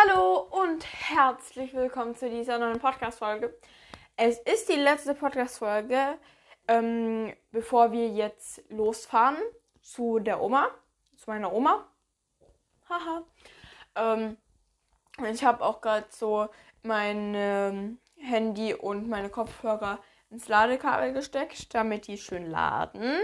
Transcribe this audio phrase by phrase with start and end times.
[0.00, 3.58] Hallo und herzlich willkommen zu dieser neuen Podcast-Folge.
[4.16, 6.18] Es ist die letzte Podcast-Folge,
[6.68, 9.36] ähm, bevor wir jetzt losfahren
[9.80, 10.68] zu der Oma,
[11.16, 11.90] zu meiner Oma.
[12.88, 13.24] Haha.
[13.96, 14.36] ähm,
[15.32, 16.48] ich habe auch gerade so
[16.82, 23.18] mein ähm, Handy und meine Kopfhörer ins Ladekabel gesteckt, damit die schön laden.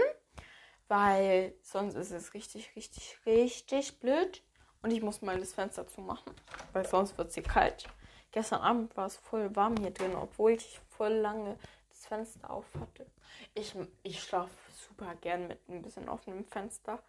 [0.89, 4.43] Weil sonst ist es richtig, richtig, richtig blöd.
[4.85, 6.31] Und ich muss mal das Fenster zumachen,
[6.71, 7.87] weil sonst wird es hier kalt.
[8.31, 11.57] Gestern Abend war es voll warm hier drin, obwohl ich voll lange
[11.89, 13.07] das Fenster auf hatte.
[13.55, 17.01] Ich, ich schlafe super gern mit ein bisschen offenem Fenster.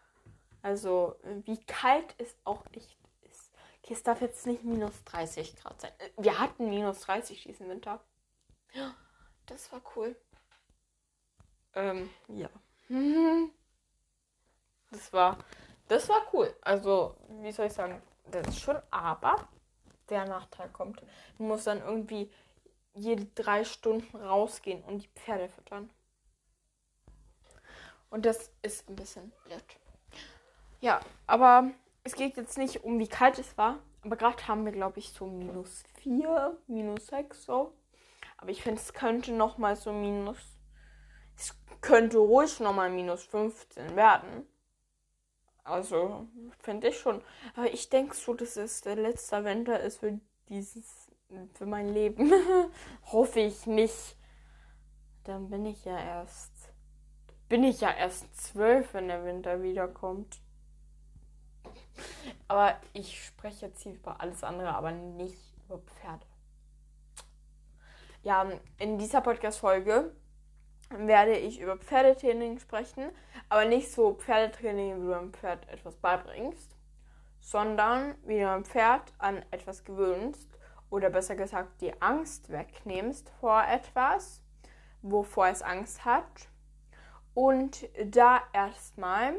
[0.62, 2.96] Also, wie kalt es auch echt
[3.30, 3.52] ist.
[3.82, 5.92] Okay, es darf jetzt nicht minus 30 Grad sein.
[6.16, 8.00] Wir hatten minus 30 diesen Winter.
[9.44, 10.16] Das war cool.
[11.74, 12.48] Ähm, ja.
[14.92, 15.36] Das war
[15.88, 16.54] das war cool.
[16.60, 19.48] Also, wie soll ich sagen, das ist schon, aber
[20.08, 21.02] der Nachteil kommt.
[21.36, 22.30] Du musst dann irgendwie
[22.94, 25.90] jede drei Stunden rausgehen und die Pferde füttern.
[28.10, 29.64] Und das ist ein bisschen blöd.
[30.80, 31.70] Ja, aber
[32.04, 33.78] es geht jetzt nicht um, wie kalt es war.
[34.02, 37.72] Aber gerade haben wir, glaube ich, so minus 4, minus 6 so.
[38.38, 40.38] Aber ich finde, es könnte noch mal so minus...
[41.36, 44.46] Es könnte ruhig noch mal minus 15 werden.
[45.66, 46.28] Also,
[46.60, 47.20] finde ich schon.
[47.56, 51.10] Aber ich denke so, dass es der letzte Winter ist für dieses,
[51.54, 52.32] für mein Leben.
[53.12, 54.16] Hoffe ich nicht.
[55.24, 56.52] Dann bin ich ja erst,
[57.48, 60.38] bin ich ja erst zwölf, wenn der Winter wiederkommt.
[62.46, 66.26] Aber ich spreche jetzt hier über alles andere, aber nicht über Pferde.
[68.22, 70.14] Ja, in dieser Podcast-Folge
[70.90, 73.10] werde ich über Pferdetraining sprechen,
[73.48, 76.76] aber nicht so Pferdetraining, wie du einem Pferd etwas beibringst,
[77.40, 80.48] sondern wie du ein Pferd an etwas gewöhnst
[80.90, 84.40] oder besser gesagt die Angst wegnimmst vor etwas,
[85.02, 86.48] wovor es Angst hat
[87.34, 89.34] und da erstmal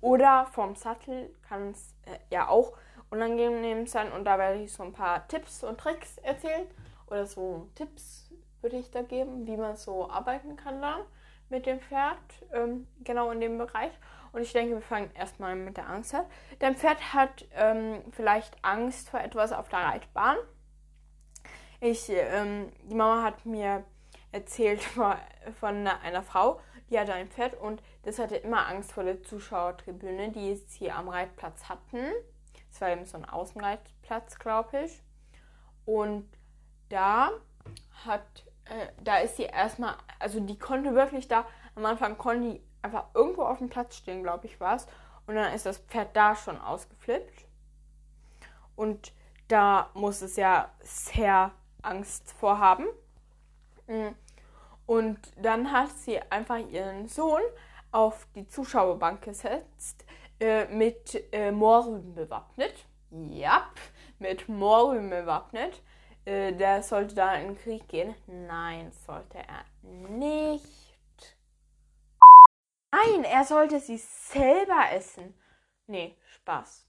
[0.00, 2.76] oder vom Sattel kann es äh, ja auch
[3.10, 6.66] unangenehm sein und da werde ich so ein paar Tipps und Tricks erzählen
[7.06, 8.23] oder so Tipps
[8.64, 11.02] würde ich da geben, wie man so arbeiten kann dann
[11.50, 12.18] mit dem Pferd,
[12.52, 13.92] ähm, genau in dem Bereich.
[14.32, 16.24] Und ich denke, wir fangen erstmal mit der Angst an.
[16.58, 20.36] Dein Pferd hat ähm, vielleicht Angst vor etwas auf der Reitbahn.
[21.80, 23.84] Ich, ähm, die Mama hat mir
[24.32, 24.82] erzählt
[25.60, 26.60] von einer Frau,
[26.90, 31.08] die hatte ein Pferd und das hatte immer Angst vor der Zuschauertribüne, die sie am
[31.08, 32.12] Reitplatz hatten.
[32.72, 35.02] Es war eben so ein Außenreitplatz, glaube ich.
[35.84, 36.26] Und
[36.88, 37.30] da
[38.04, 42.62] hat äh, da ist sie erstmal, also die konnte wirklich da, am Anfang konnte die
[42.82, 44.86] einfach irgendwo auf dem Platz stehen, glaube ich, war es.
[45.26, 47.46] Und dann ist das Pferd da schon ausgeflippt.
[48.76, 49.12] Und
[49.48, 51.52] da muss es ja sehr
[51.82, 52.86] Angst vorhaben.
[53.86, 54.08] Mm.
[54.86, 57.40] Und dann hat sie einfach ihren Sohn
[57.90, 60.04] auf die Zuschauerbank gesetzt,
[60.40, 62.74] äh, mit äh, Moorrüben bewappnet.
[63.10, 63.68] Ja,
[64.18, 65.80] mit Moorrüben bewappnet.
[66.24, 68.14] Äh, der sollte da in den Krieg gehen.
[68.26, 71.36] Nein, sollte er nicht.
[72.90, 75.34] Nein, er sollte sie selber essen.
[75.86, 76.86] Nee, Spaß.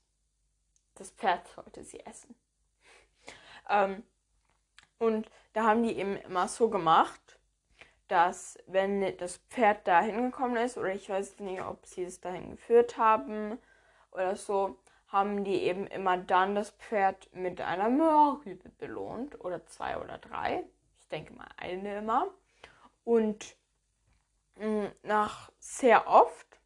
[0.96, 2.36] Das Pferd sollte sie essen.
[3.70, 4.04] Ähm,
[4.98, 7.40] und da haben die eben immer so gemacht,
[8.08, 12.52] dass wenn das Pferd da hingekommen ist, oder ich weiß nicht, ob sie es dahin
[12.52, 13.58] geführt haben
[14.12, 14.78] oder so,
[15.16, 19.40] haben die eben immer dann das Pferd mit einer Möhrrübe belohnt.
[19.46, 20.66] Oder zwei oder drei.
[21.00, 22.28] Ich denke mal eine immer.
[23.06, 23.56] Und
[24.56, 26.60] mh, mm, nach sehr oft,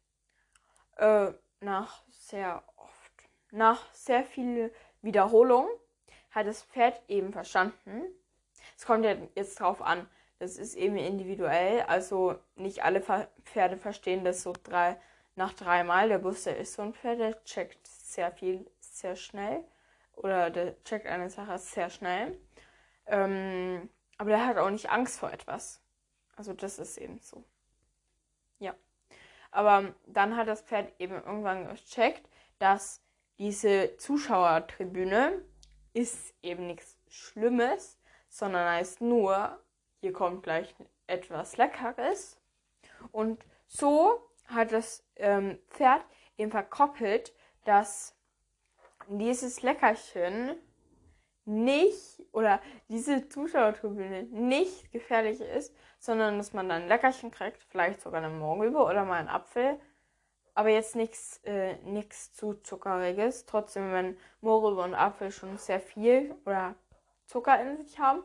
[0.96, 3.12] äh, nach sehr oft,
[3.52, 5.68] nach sehr viel Wiederholung
[6.32, 8.02] hat das Pferd eben verstanden.
[8.76, 10.08] Es kommt ja jetzt drauf an,
[10.40, 11.82] das ist eben individuell.
[11.82, 15.00] Also nicht alle Pferde verstehen das so drei,
[15.36, 16.08] nach dreimal.
[16.08, 19.64] Der Buster ist so ein Pferd, der checkt sehr viel, sehr schnell.
[20.14, 22.38] Oder der checkt eine Sache sehr schnell.
[23.06, 25.80] Ähm, aber der hat auch nicht Angst vor etwas.
[26.36, 27.44] Also das ist eben so.
[28.58, 28.74] Ja.
[29.50, 32.28] Aber dann hat das Pferd eben irgendwann gecheckt,
[32.58, 33.02] dass
[33.38, 35.42] diese Zuschauertribüne
[35.92, 37.98] ist eben nichts Schlimmes,
[38.28, 39.58] sondern heißt nur,
[40.00, 40.74] hier kommt gleich
[41.06, 42.38] etwas Leckeres.
[43.10, 46.04] Und so hat das ähm, Pferd
[46.36, 47.34] eben verkoppelt,
[47.64, 48.16] dass
[49.08, 50.56] dieses Leckerchen
[51.44, 58.00] nicht oder diese Zuschauertribüne nicht gefährlich ist, sondern dass man dann ein Leckerchen kriegt, vielleicht
[58.00, 59.80] sogar eine Morgenübe oder mal einen Apfel.
[60.54, 61.76] aber jetzt nichts äh,
[62.32, 63.46] zu zuckeriges.
[63.46, 66.74] Trotzdem, wenn Mohrrübe und Apfel schon sehr viel oder
[67.26, 68.22] Zucker in sich haben,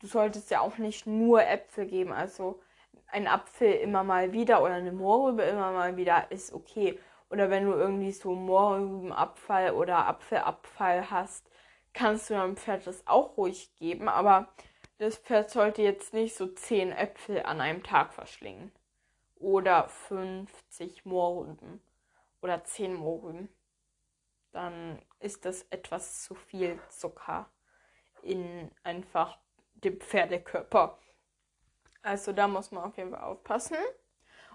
[0.00, 2.12] du solltest ja auch nicht nur Äpfel geben.
[2.12, 2.60] Also
[3.08, 6.98] ein Apfel immer mal wieder oder eine Mohrrübe immer mal wieder ist okay.
[7.28, 11.48] Oder wenn du irgendwie so Mohrrübenabfall oder Apfelabfall hast,
[11.92, 14.08] kannst du deinem Pferd das auch ruhig geben.
[14.08, 14.48] Aber
[14.98, 18.72] das Pferd sollte jetzt nicht so 10 Äpfel an einem Tag verschlingen.
[19.36, 21.82] Oder 50 Mohrrüben.
[22.42, 23.48] Oder 10 Mohrrüben.
[24.52, 27.50] Dann ist das etwas zu viel Zucker
[28.22, 29.38] in einfach
[29.74, 30.98] dem Pferdekörper.
[32.02, 33.76] Also da muss man auf jeden Fall aufpassen.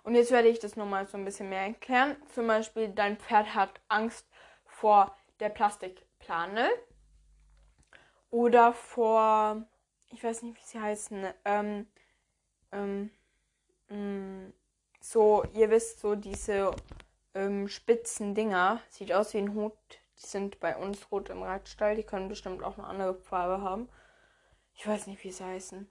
[0.04, 2.16] Und jetzt werde ich das nochmal so ein bisschen mehr erklären.
[2.34, 4.26] Zum Beispiel, dein Pferd hat Angst
[4.66, 6.70] vor der Plastikplane
[8.32, 9.64] oder vor,
[10.10, 11.88] ich weiß nicht, wie sie heißen, ähm,
[12.72, 13.12] ähm,
[13.90, 14.54] mh, mm,
[15.02, 16.72] so, ihr wisst, so diese
[17.34, 19.74] ähm, spitzen Dinger, sieht aus wie ein Hut,
[20.22, 23.90] die sind bei uns rot im Reitstall, die können bestimmt auch eine andere Farbe haben.
[24.76, 25.90] Ich weiß nicht, wie sie heißen.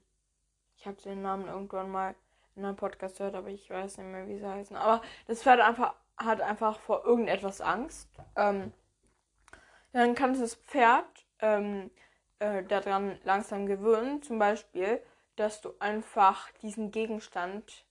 [0.77, 2.15] Ich habe den Namen irgendwann mal
[2.55, 4.75] einem Podcast gehört, aber ich weiß nicht mehr, wie sie heißen.
[4.75, 8.09] Aber das Pferd einfach, hat einfach vor irgendetwas Angst.
[8.35, 8.71] Ähm,
[9.93, 11.91] dann kann das Pferd ähm,
[12.39, 14.21] äh, daran langsam gewöhnen.
[14.21, 15.01] Zum Beispiel,
[15.35, 17.85] dass du einfach diesen Gegenstand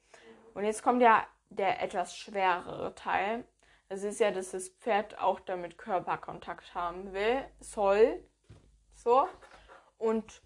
[0.55, 3.45] Und jetzt kommt ja der etwas schwerere Teil.
[3.89, 8.25] Es ist ja, dass das Pferd auch damit Körperkontakt haben will, soll.
[8.95, 9.29] So.
[9.99, 10.43] Und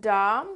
[0.00, 0.46] da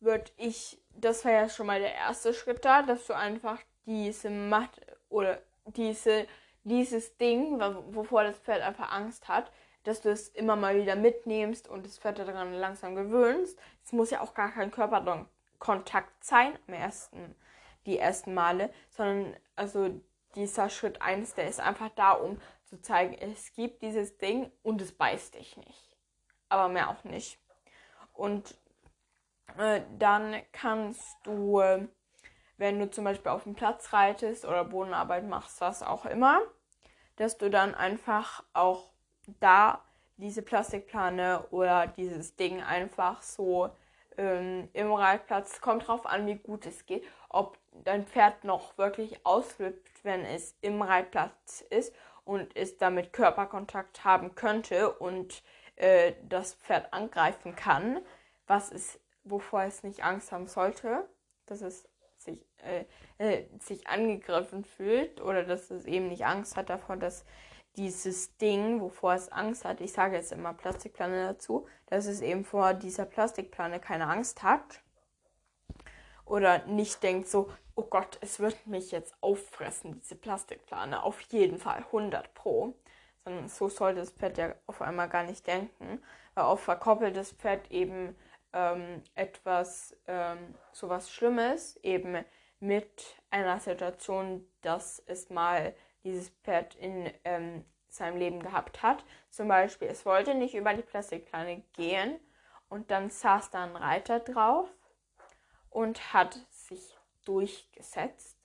[0.00, 4.30] würde ich, das war ja schon mal der erste Schritt da, dass du einfach diese
[4.30, 6.26] Matte oder diese,
[6.64, 7.60] dieses Ding,
[7.90, 9.50] wovor das Pferd einfach Angst hat,
[9.84, 13.58] dass du es immer mal wieder mitnimmst und das Pferd daran langsam gewöhnst.
[13.84, 17.34] Es muss ja auch gar kein Körperkontakt sein am ersten,
[17.86, 20.00] die ersten Male, sondern also
[20.34, 24.80] dieser Schritt 1, der ist einfach da, um zu zeigen, es gibt dieses Ding und
[24.80, 25.91] es beißt dich nicht.
[26.52, 27.38] Aber mehr auch nicht.
[28.12, 28.54] Und
[29.56, 31.88] äh, dann kannst du, äh,
[32.58, 36.42] wenn du zum Beispiel auf dem Platz reitest oder Bodenarbeit machst, was auch immer,
[37.16, 38.90] dass du dann einfach auch
[39.40, 39.82] da
[40.18, 43.70] diese Plastikplane oder dieses Ding einfach so
[44.18, 49.24] ähm, im Reitplatz, kommt drauf an, wie gut es geht, ob dein Pferd noch wirklich
[49.24, 51.94] ausflippt, wenn es im Reitplatz ist
[52.24, 55.42] und es damit Körperkontakt haben könnte und
[55.76, 58.00] äh, das Pferd angreifen kann,
[58.46, 61.08] was es, wovor es nicht Angst haben sollte,
[61.46, 61.88] dass es
[62.18, 62.84] sich, äh,
[63.18, 67.24] äh, sich angegriffen fühlt oder dass es eben nicht Angst hat davor, dass
[67.76, 72.44] dieses Ding, wovor es Angst hat, ich sage jetzt immer Plastikplane dazu, dass es eben
[72.44, 74.82] vor dieser Plastikplane keine Angst hat
[76.24, 81.02] oder nicht denkt so, oh Gott, es wird mich jetzt auffressen, diese Plastikplane.
[81.02, 82.74] Auf jeden Fall, 100 pro.
[83.24, 86.02] Sondern so sollte das Pferd ja auf einmal gar nicht denken.
[86.34, 88.16] Weil oft verkoppelt das Pferd eben
[88.52, 92.24] ähm, etwas, ähm, so was Schlimmes, eben
[92.60, 95.74] mit einer Situation, dass es mal
[96.04, 99.04] dieses Pferd in ähm, seinem Leben gehabt hat.
[99.30, 102.18] Zum Beispiel, es wollte nicht über die Plastikplane gehen
[102.68, 104.68] und dann saß da ein Reiter drauf
[105.70, 108.38] und hat sich durchgesetzt.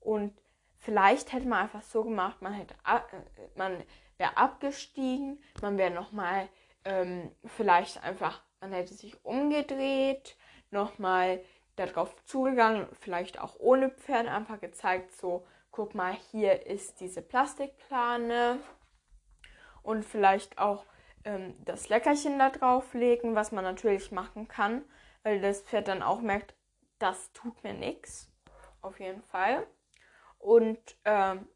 [0.00, 0.40] Und
[0.80, 3.82] vielleicht hätte man einfach so gemacht, man hätte äh, man
[4.18, 6.48] wäre abgestiegen, man wäre nochmal
[6.84, 10.36] ähm, vielleicht einfach, man hätte sich umgedreht,
[10.70, 11.42] nochmal
[11.76, 18.58] darauf zugegangen, vielleicht auch ohne Pferd einfach gezeigt, so, guck mal, hier ist diese Plastikplane
[19.82, 20.84] und vielleicht auch
[21.24, 24.84] ähm, das Leckerchen da drauflegen, was man natürlich machen kann,
[25.22, 26.54] weil das Pferd dann auch merkt,
[26.98, 28.30] das tut mir nichts.
[28.82, 29.66] Auf jeden Fall.
[30.40, 31.46] Und ähm,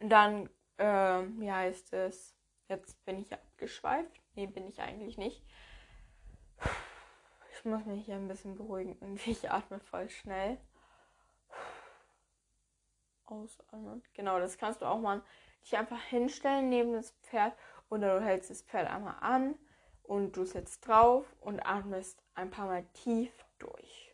[0.00, 2.34] dann, ähm, wie heißt es?
[2.68, 4.20] Jetzt bin ich abgeschweift.
[4.34, 5.44] Nee, bin ich eigentlich nicht.
[7.52, 8.96] Ich muss mich hier ein bisschen beruhigen.
[9.00, 10.58] Irgendwie, ich atme voll schnell.
[13.26, 14.02] Ausatmen.
[14.14, 15.22] Genau, das kannst du auch mal
[15.62, 17.54] dich einfach hinstellen neben das Pferd
[17.88, 19.54] oder du hältst das Pferd einmal an
[20.02, 24.13] und du sitzt drauf und atmest ein paar Mal tief durch.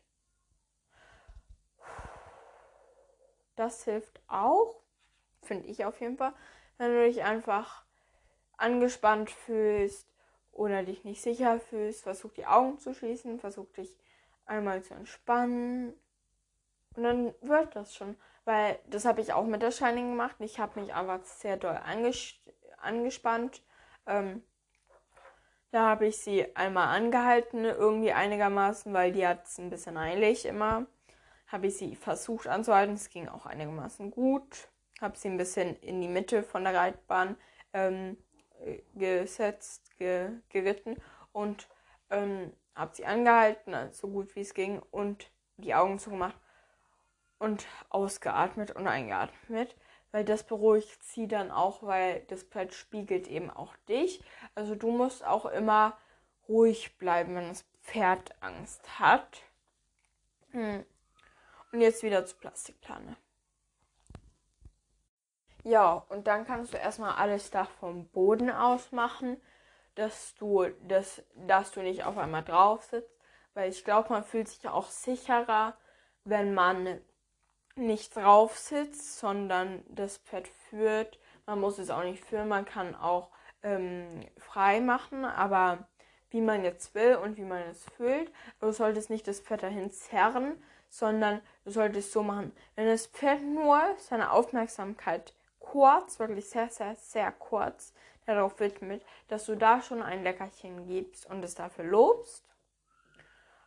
[3.61, 4.75] Das hilft auch,
[5.43, 6.33] finde ich auf jeden Fall,
[6.79, 7.85] wenn du dich einfach
[8.57, 10.09] angespannt fühlst
[10.51, 13.99] oder dich nicht sicher fühlst, versuch die Augen zu schließen, versuch dich
[14.47, 15.93] einmal zu entspannen
[16.97, 18.17] und dann wird das schon.
[18.47, 20.37] Weil das habe ich auch mit der Shining gemacht.
[20.39, 22.37] Ich habe mich einfach sehr doll anges
[22.79, 23.63] angespannt.
[24.07, 24.43] Ähm,
[25.71, 30.47] da habe ich sie einmal angehalten, irgendwie einigermaßen, weil die hat es ein bisschen eilig
[30.47, 30.87] immer.
[31.51, 32.95] Habe ich sie versucht anzuhalten.
[32.95, 34.69] Es ging auch einigermaßen gut.
[35.01, 37.37] Habe sie ein bisschen in die Mitte von der Reitbahn
[37.73, 38.17] ähm,
[38.95, 40.97] gesetzt, ge geritten
[41.33, 41.69] und
[42.11, 46.39] ähm, habe sie angehalten, also so gut wie es ging und die Augen zugemacht
[47.39, 49.75] und ausgeatmet und eingeatmet,
[50.13, 54.23] weil das beruhigt sie dann auch, weil das Pferd spiegelt eben auch dich.
[54.55, 55.97] Also du musst auch immer
[56.49, 59.43] ruhig bleiben, wenn das Pferd Angst hat.
[60.51, 60.85] Hm.
[61.73, 63.17] Und jetzt wieder zur Plastikplane.
[65.63, 69.41] Ja, und dann kannst du erstmal alles da vom Boden aus machen,
[69.95, 73.15] dass du, das, dass du nicht auf einmal drauf sitzt.
[73.55, 75.77] Weil ich glaube, man fühlt sich auch sicherer,
[76.25, 77.01] wenn man
[77.77, 81.19] nicht drauf sitzt, sondern das Pferd führt.
[81.47, 83.31] Man muss es auch nicht führen, man kann auch
[83.63, 85.89] ähm, frei machen, aber
[86.31, 88.33] wie man jetzt will und wie man es fühlt.
[88.61, 93.43] du solltest nicht das Pferd dahin zerren, sondern du solltest so machen, wenn das Pferd
[93.43, 97.95] nur seine Aufmerksamkeit kurz, wirklich sehr, sehr, sehr kurz
[98.27, 102.45] darauf widmet, dass du da schon ein Leckerchen gibst und es dafür lobst.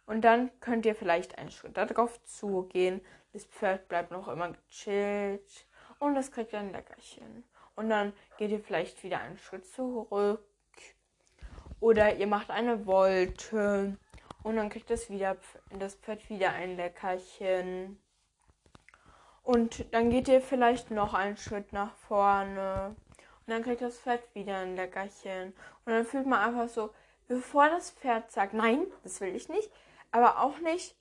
[0.05, 5.65] Und dann könnt ihr vielleicht einen Schritt darauf zugehen, das Pferd bleibt noch immer gechillt
[5.99, 7.43] und es kriegt ein Leckerchen.
[7.75, 10.43] Und dann geht ihr vielleicht wieder einen Schritt zurück.
[11.79, 13.97] Oder ihr macht eine Wolte
[14.43, 15.37] und dann kriegt das, wieder,
[15.71, 17.99] das Pferd wieder ein Leckerchen.
[19.43, 22.95] Und dann geht ihr vielleicht noch einen Schritt nach vorne.
[23.45, 25.53] Und dann kriegt das Pferd wieder ein Leckerchen.
[25.85, 26.91] Und dann fühlt man einfach so,
[27.27, 29.71] bevor das Pferd sagt, nein, das will ich nicht,
[30.11, 30.95] aber auch nicht,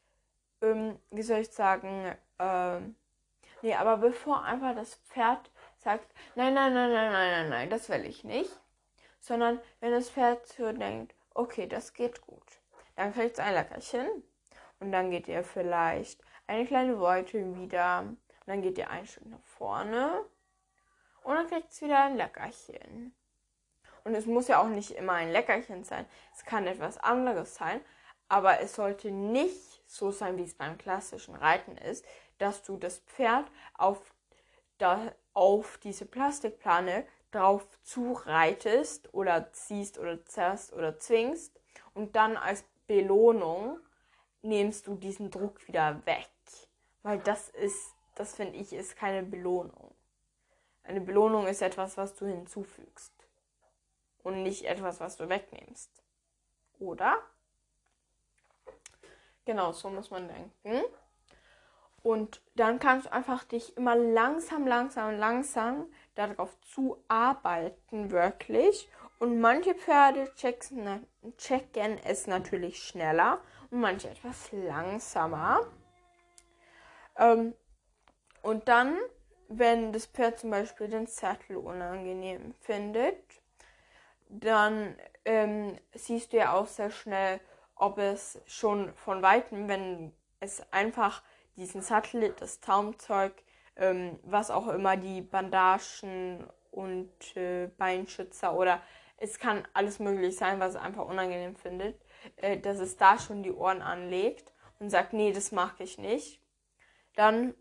[0.60, 2.96] ähm, wie soll ich sagen, ähm,
[3.60, 7.88] nee, aber bevor einfach das Pferd sagt, nein, nein, nein, nein, nein, nein, nein, das
[7.88, 8.50] will ich nicht,
[9.20, 12.61] sondern wenn das Pferd so denkt, okay, das geht gut,
[12.96, 14.06] dann kriegt es ein Leckerchen.
[14.80, 19.26] Und dann geht ihr vielleicht eine kleine Beute wieder, und dann geht ihr ein Stück
[19.26, 20.24] nach vorne.
[21.22, 23.14] Und dann kriegt es wieder ein Leckerchen.
[24.04, 27.80] Und es muss ja auch nicht immer ein Leckerchen sein, es kann etwas anderes sein,
[28.28, 32.04] aber es sollte nicht so sein, wie es beim klassischen Reiten ist,
[32.38, 34.12] dass du das Pferd auf,
[34.78, 41.60] da, auf diese Plastikplane drauf zureitest oder ziehst oder zerrst oder zwingst
[41.94, 43.78] und dann als Belohnung
[44.42, 46.28] nimmst du diesen Druck wieder weg.
[47.02, 49.94] Weil das ist, das finde ich, ist keine Belohnung.
[50.84, 53.12] Eine Belohnung ist etwas, was du hinzufügst.
[54.22, 55.90] Und nicht etwas, was du wegnimmst.
[56.78, 57.18] Oder?
[59.44, 60.84] Genau, so muss man denken.
[62.02, 68.88] Und dann kannst du einfach dich immer langsam, langsam, langsam darauf zuarbeiten, wirklich.
[69.22, 75.60] Und manche Pferde checken, es natürlich schneller und manche etwas langsamer.
[77.16, 77.54] Ähm,
[78.42, 78.98] und dann,
[79.46, 83.22] wenn das Pferd zum Beispiel den Sattel unangenehm findet,
[84.28, 87.38] dann ähm, siehst du ja auch sehr schnell,
[87.76, 91.22] ob es schon von weitem, wenn es einfach
[91.54, 93.34] diesen Satellit, das Taumzeug,
[93.76, 98.82] ähm, was auch immer, die Bandagen und äh, Beinschützer oder
[99.22, 102.00] es kann alles möglich sein, was es einfach unangenehm findet,
[102.36, 106.40] äh, dass es da schon die Ohren anlegt und sagt, nee, das mag ich nicht.
[107.14, 107.54] Dann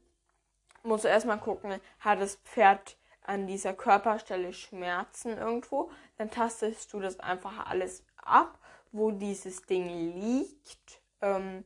[0.84, 7.00] musst du erstmal gucken, hat das Pferd an dieser Körperstelle Schmerzen irgendwo, dann tastest du
[7.00, 8.58] das einfach alles ab
[8.92, 9.88] wo dieses Ding
[10.20, 11.02] liegt.
[11.22, 11.66] Ähm,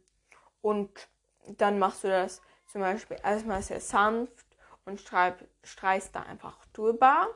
[0.61, 1.07] und
[1.47, 4.45] dann machst du das zum Beispiel erstmal sehr sanft
[4.85, 7.27] und streib, streichst da einfach drüber.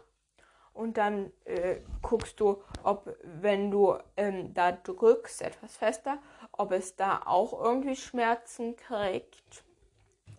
[0.73, 6.19] Und dann äh, guckst du, ob, wenn du ähm, da drückst, etwas fester,
[6.51, 9.63] ob es da auch irgendwie Schmerzen kriegt.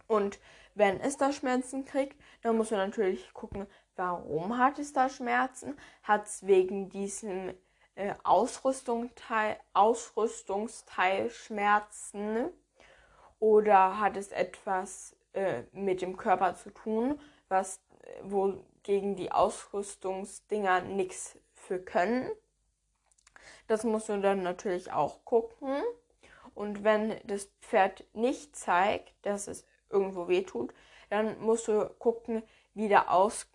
[0.07, 0.39] Und
[0.75, 5.77] wenn es da Schmerzen kriegt, dann muss man natürlich gucken, warum hat es da Schmerzen?
[6.03, 7.53] Hat es wegen diesem
[7.95, 12.51] äh, Ausrüstungsteil, Ausrüstungsteil Schmerzen?
[13.41, 17.81] Oder hat es etwas äh, mit dem Körper zu tun, was
[18.23, 22.31] wo gegen die Ausrüstungsdinger nichts für können?
[23.67, 25.83] Das musst du dann natürlich auch gucken.
[26.55, 30.75] Und wenn das Pferd nicht zeigt, dass es irgendwo wehtut,
[31.09, 32.43] dann musst du gucken,
[32.75, 33.49] wie der Aus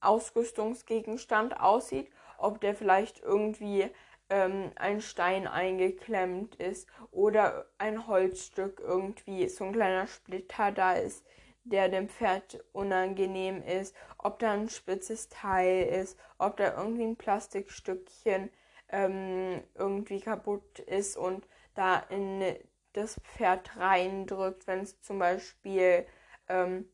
[0.00, 2.10] Ausrüstungsgegenstand aussieht.
[2.38, 3.90] Ob der vielleicht irgendwie
[4.30, 11.24] ähm, ein Stein eingeklemmt ist oder ein Holzstück irgendwie, so ein kleiner Splitter da ist,
[11.64, 13.94] der dem Pferd unangenehm ist.
[14.18, 18.50] Ob da ein spitzes Teil ist, ob da irgendwie ein Plastikstückchen
[18.88, 22.56] ähm, irgendwie kaputt ist und da in
[22.92, 26.06] das Pferd reindrückt, wenn es zum Beispiel,
[26.48, 26.88] ähm,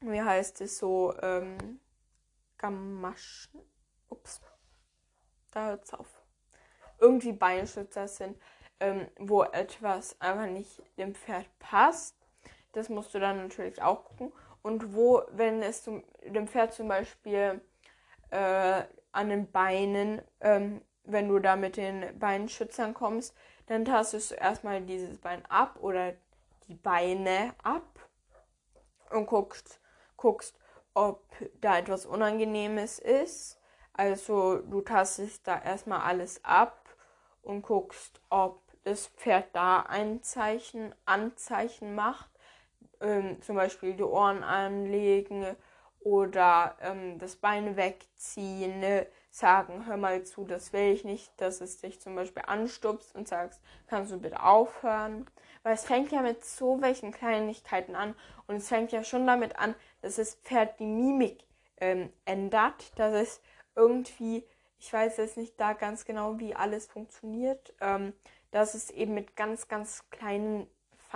[0.00, 1.80] wie heißt es so, ähm,
[2.58, 3.60] Gamaschen,
[4.08, 4.40] ups,
[5.50, 6.22] da hört's auf,
[6.98, 8.40] irgendwie Beinschützer sind,
[8.80, 12.15] ähm, wo etwas einfach nicht dem Pferd passt.
[12.76, 14.32] Das musst du dann natürlich auch gucken.
[14.62, 17.60] Und wo, wenn es zum, dem Pferd zum Beispiel
[18.30, 23.34] äh, an den Beinen ähm, wenn du da mit den Beinschützern kommst,
[23.66, 26.14] dann tastest du erstmal dieses Bein ab oder
[26.68, 27.98] die Beine ab
[29.10, 29.80] und guckst,
[30.16, 30.58] guckst,
[30.94, 31.24] ob
[31.60, 33.60] da etwas Unangenehmes ist.
[33.92, 36.88] Also du tastest da erstmal alles ab
[37.42, 42.30] und guckst, ob das Pferd da ein Zeichen, Anzeichen macht.
[43.00, 45.44] Ähm, zum Beispiel die Ohren anlegen
[46.00, 49.06] oder ähm, das Bein wegziehen, ne?
[49.36, 53.28] sagen, hör mal zu, das will ich nicht, dass es dich zum Beispiel anstupst und
[53.28, 55.26] sagst, kannst du bitte aufhören?
[55.62, 58.14] Weil es fängt ja mit so welchen Kleinigkeiten an
[58.46, 61.44] und es fängt ja schon damit an, dass das Pferd die Mimik
[61.78, 63.40] ähm, ändert, dass es
[63.74, 64.42] irgendwie,
[64.78, 68.14] ich weiß jetzt nicht da ganz genau, wie alles funktioniert, ähm,
[68.52, 70.66] dass es eben mit ganz, ganz kleinen,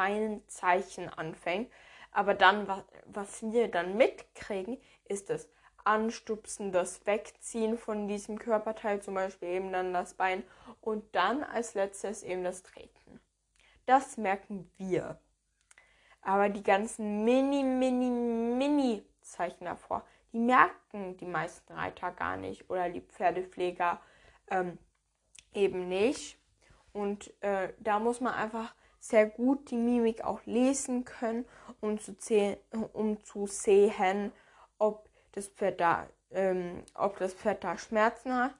[0.00, 1.70] feinen Zeichen anfängt.
[2.10, 5.48] Aber dann, was, was wir dann mitkriegen, ist es
[5.84, 10.42] Anstupsen, das Wegziehen von diesem Körperteil, zum Beispiel eben dann das Bein
[10.80, 13.20] und dann als letztes eben das Treten.
[13.84, 15.18] Das merken wir.
[16.22, 22.70] Aber die ganzen mini, mini, mini Zeichen davor, die merken die meisten Reiter gar nicht
[22.70, 24.00] oder die Pferdepfleger
[24.50, 24.78] ähm,
[25.52, 26.38] eben nicht.
[26.92, 31.46] Und äh, da muss man einfach sehr gut die Mimik auch lesen können,
[31.80, 32.14] um zu,
[32.92, 34.32] um zu sehen,
[34.78, 38.54] ob das Pferd da, ähm, ob das Pferd da Schmerzen hat.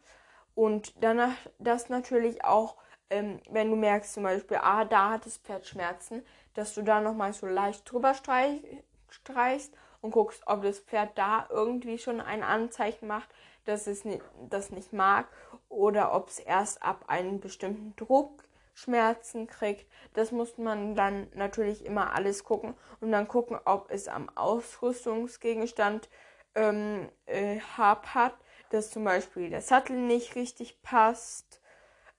[0.55, 2.77] Und danach das natürlich auch,
[3.11, 6.25] ähm, wenn du merkst zum Beispiel, ah, da hat das Pferd Schmerzen,
[6.55, 8.61] dass du da nochmal so leicht drüber streich,
[9.09, 13.29] streichst und guckst, ob das Pferd da irgendwie schon ein Anzeichen macht,
[13.67, 14.05] dass es
[14.49, 15.29] das nicht mag
[15.69, 18.45] oder ob es erst ab einem bestimmten Druck
[18.81, 19.87] Schmerzen kriegt.
[20.15, 26.09] Das muss man dann natürlich immer alles gucken und dann gucken, ob es am Ausrüstungsgegenstand
[26.55, 28.35] ähm, äh, hapert,
[28.71, 31.61] dass zum Beispiel der Sattel nicht richtig passt.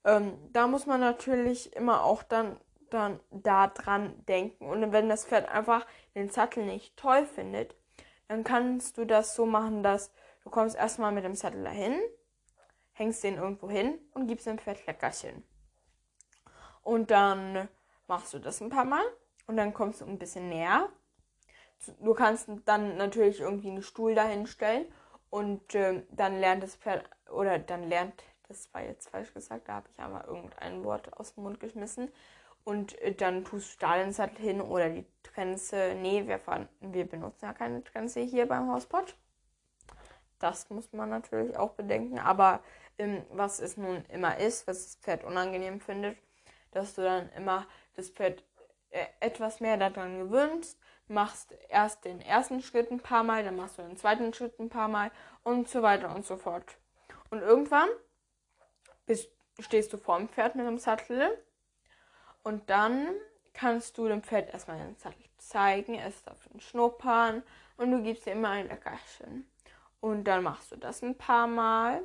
[0.04, 4.65] Ähm, da muss man natürlich immer auch dann, dann da dran denken.
[4.67, 7.76] Und wenn das Pferd einfach den Sattel nicht toll findet,
[8.28, 10.12] dann kannst du das so machen, dass
[10.43, 12.00] du kommst erstmal mit dem Sattel dahin,
[12.93, 15.43] hängst den irgendwo hin und gibst dem Pferd Leckerchen.
[16.81, 17.67] Und dann
[18.07, 19.03] machst du das ein paar Mal
[19.47, 20.89] und dann kommst du ein bisschen näher
[21.99, 24.85] du kannst dann natürlich irgendwie einen Stuhl dahinstellen
[25.29, 29.75] und äh, dann lernt das Pferd, oder dann lernt, das war jetzt falsch gesagt, da
[29.75, 32.11] habe ich aber irgendein Wort aus dem Mund geschmissen.
[32.63, 35.95] Und äh, dann tust du da den Sattel hin oder die Trense.
[35.95, 39.15] Nee, wir, fahren, wir benutzen ja keine Trense hier beim Hauspot.
[40.37, 42.19] Das muss man natürlich auch bedenken.
[42.19, 42.59] Aber
[42.99, 46.17] ähm, was es nun immer ist, was das Pferd unangenehm findet,
[46.71, 48.43] dass du dann immer das Pferd
[48.89, 53.77] äh, etwas mehr daran gewöhnst, machst erst den ersten Schritt ein paar Mal, dann machst
[53.77, 55.12] du den zweiten Schritt ein paar Mal
[55.43, 56.77] und so weiter und so fort.
[57.29, 57.89] Und irgendwann
[59.05, 59.29] bist,
[59.60, 61.38] stehst du vor dem Pferd mit dem Sattel
[62.43, 63.07] und dann
[63.53, 67.43] kannst du dem Pferd erstmal den Sattel zeigen, es darf ihn schnuppern
[67.77, 69.49] und du gibst ihm immer ein Leckerchen.
[69.99, 71.99] Und dann machst du das ein paar Mal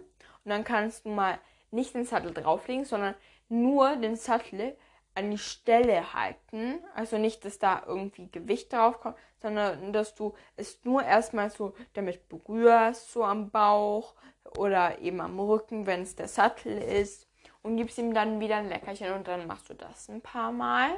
[0.45, 1.39] und dann kannst du mal
[1.71, 3.15] nicht den Sattel drauflegen, sondern
[3.49, 4.77] nur den Sattel
[5.15, 6.81] an die Stelle halten.
[6.95, 11.75] Also nicht, dass da irgendwie Gewicht drauf kommt, sondern dass du es nur erstmal so
[11.95, 14.15] damit berührst, so am Bauch
[14.59, 17.27] oder eben am Rücken, wenn es der Sattel ist.
[17.63, 20.91] und gibst ihm dann wieder ein Leckerchen und dann machst du das ein paar Mal.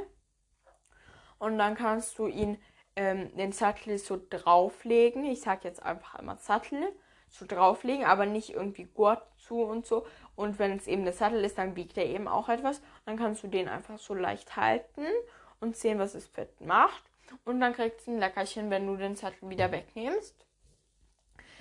[1.38, 2.58] Und dann kannst du ihn
[2.96, 5.24] ähm, den Sattel so drauflegen.
[5.24, 6.92] Ich sag jetzt einfach immer Sattel
[7.28, 10.06] so drauflegen, aber nicht irgendwie Gurt zu und so.
[10.37, 12.80] Und wenn es eben der Sattel ist, dann wiegt er eben auch etwas.
[13.06, 15.06] Dann kannst du den einfach so leicht halten
[15.61, 17.02] und sehen, was das Pferd macht.
[17.44, 20.34] Und dann kriegst du ein Leckerchen, wenn du den Sattel wieder wegnimmst.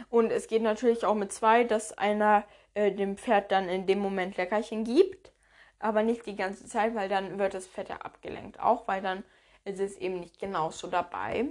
[0.10, 2.44] Und es geht natürlich auch mit zwei, dass einer
[2.76, 5.32] äh, dem Pferd dann in dem Moment Leckerchen gibt.
[5.80, 8.60] Aber nicht die ganze Zeit, weil dann wird das Pferd ja abgelenkt.
[8.60, 9.24] Auch weil dann
[9.66, 11.46] ist es eben nicht genauso dabei, äh,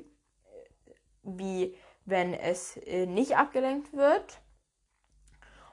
[1.23, 4.39] wie wenn es äh, nicht abgelenkt wird.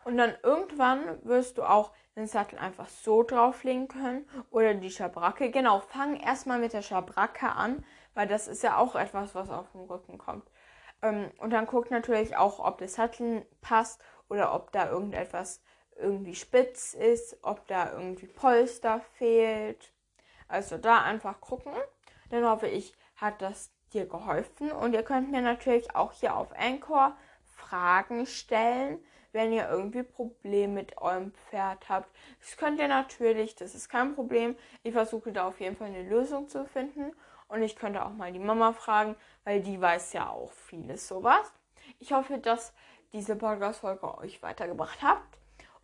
[0.05, 5.49] Und dann irgendwann wirst du auch den Sattel einfach so drauflegen können oder die Schabracke.
[5.49, 9.71] Genau, fang erstmal mit der Schabracke an, weil das ist ja auch etwas, was auf
[9.71, 10.49] dem Rücken kommt.
[11.01, 15.61] Ähm, und dann guckt natürlich auch, ob der Sattel passt oder ob da irgendetwas
[15.95, 19.91] irgendwie spitz ist, ob da irgendwie Polster fehlt.
[20.47, 21.73] Also da einfach gucken.
[22.29, 24.71] Dann hoffe ich, hat das dir geholfen.
[24.71, 30.73] Und ihr könnt mir natürlich auch hier auf Anchor Fragen stellen, wenn ihr irgendwie Probleme
[30.73, 32.09] mit eurem Pferd habt.
[32.39, 34.55] Das könnt ihr natürlich, das ist kein Problem.
[34.83, 37.11] Ich versuche da auf jeden Fall eine Lösung zu finden.
[37.47, 41.51] Und ich könnte auch mal die Mama fragen, weil die weiß ja auch vieles sowas.
[41.99, 42.73] Ich hoffe, dass
[43.11, 45.37] diese Podcast-Folge euch weitergebracht habt.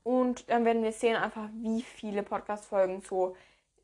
[0.04, 3.36] Und dann werden wir sehen einfach, wie viele Podcast-Folgen so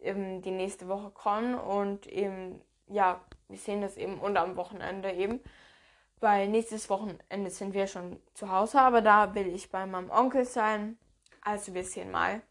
[0.01, 1.56] ähm, die nächste Woche kommen.
[1.56, 5.41] Und eben, ja, wir sehen das eben und am Wochenende eben.
[6.19, 10.45] Weil nächstes Wochenende sind wir schon zu Hause, aber da will ich bei meinem Onkel
[10.45, 10.97] sein.
[11.41, 12.41] Also wir sehen mal,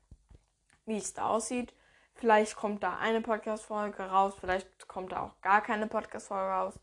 [0.86, 1.74] wie es da aussieht.
[2.14, 6.80] Vielleicht kommt da eine Podcast-Folge raus, vielleicht kommt da auch gar keine Podcast-Folge raus.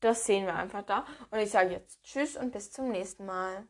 [0.00, 1.04] Das sehen wir einfach da.
[1.30, 3.66] Und ich sage jetzt Tschüss und bis zum nächsten Mal.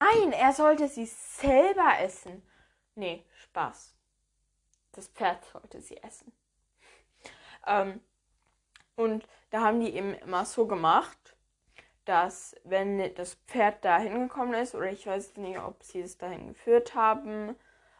[0.00, 2.42] Nein, er sollte sie selber essen.
[2.96, 3.94] Nee, Spaß.
[4.92, 6.32] Das Pferd sollte sie essen.
[7.66, 8.00] Ähm,
[8.96, 11.18] und da haben die eben immer so gemacht,
[12.04, 16.48] dass wenn das Pferd da hingekommen ist, oder ich weiß nicht, ob sie es dahin
[16.48, 17.54] geführt haben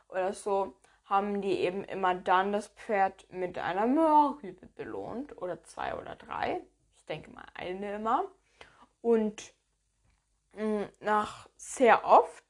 [0.08, 0.74] oder so,
[1.10, 5.36] haben die eben immer dann das Pferd mit einer Möhrrübe belohnt.
[5.42, 6.60] Oder zwei oder drei.
[6.96, 8.24] Ich denke mal eine immer.
[9.02, 9.52] Und
[10.52, 12.44] mh, mm, nach sehr oft,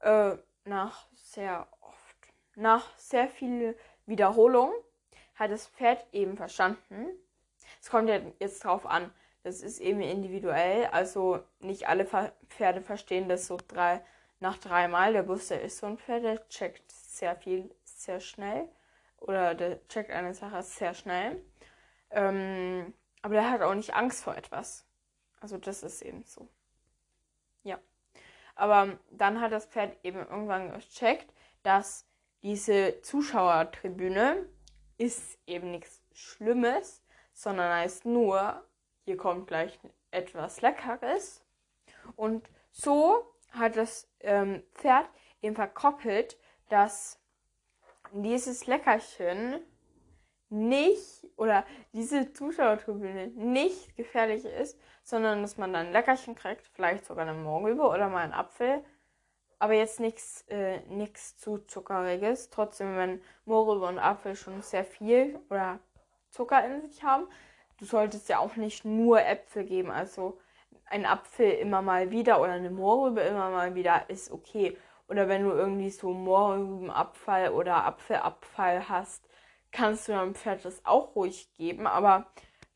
[0.00, 2.16] äh, nach sehr oft,
[2.54, 3.76] nach sehr viel
[4.06, 4.72] Wiederholung
[5.34, 7.06] hat das Pferd eben verstanden.
[7.80, 9.12] Es kommt ja jetzt drauf an.
[9.42, 10.86] Das ist eben individuell.
[10.86, 14.04] Also nicht alle Pferde verstehen das so drei,
[14.40, 15.12] nach dreimal.
[15.12, 18.68] Der Bus, der ist so ein Pferd, der checkt sehr viel, sehr schnell.
[19.18, 21.42] Oder der checkt eine Sache sehr schnell.
[22.10, 24.84] Ähm, aber der hat auch nicht Angst vor etwas.
[25.40, 26.48] Also das ist eben so.
[27.62, 27.78] Ja.
[28.54, 32.06] Aber dann hat das Pferd eben irgendwann gecheckt, dass
[32.42, 34.48] diese Zuschauertribüne
[34.98, 37.02] ist eben nichts Schlimmes,
[37.32, 38.64] sondern heißt nur,
[39.04, 39.78] hier kommt gleich
[40.10, 41.44] etwas Leckeres.
[42.16, 45.08] Und so hat das ähm, Pferd
[45.40, 46.38] eben verkoppelt,
[46.68, 47.20] dass
[48.12, 49.60] dieses Leckerchen
[50.48, 57.06] nicht oder diese Zuschauertribüne nicht gefährlich ist, sondern dass man dann ein Leckerchen kriegt, vielleicht
[57.06, 58.84] sogar eine Morgenübe oder mal einen Apfel,
[59.58, 60.80] aber jetzt nichts äh,
[61.36, 62.50] zu zuckeriges.
[62.50, 65.78] Trotzdem, wenn Mohrrübe und Apfel schon sehr viel oder
[66.30, 67.28] Zucker in sich haben,
[67.82, 70.38] du solltest ja auch nicht nur Äpfel geben, also
[70.86, 74.76] ein Apfel immer mal wieder oder eine Mohrrübe immer mal wieder ist okay.
[75.08, 79.28] Oder wenn du irgendwie so Mohrrübenabfall oder Apfelabfall hast,
[79.72, 81.88] kannst du deinem Pferd das auch ruhig geben.
[81.88, 82.26] Aber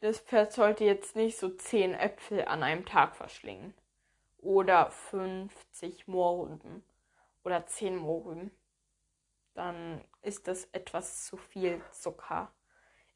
[0.00, 3.74] das Pferd sollte jetzt nicht so 10 Äpfel an einem Tag verschlingen.
[4.38, 6.82] Oder 50 Mohrrüben.
[7.44, 8.50] Oder 10 Mohrrüben.
[9.54, 12.50] Dann ist das etwas zu viel Zucker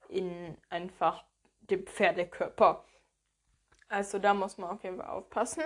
[0.08, 1.24] in einfach
[1.70, 2.84] dem Pferdekörper.
[3.88, 5.62] Also da muss man auf jeden Fall aufpassen.